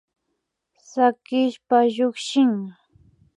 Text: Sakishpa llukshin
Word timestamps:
Sakishpa 0.89 1.77
llukshin 1.95 2.53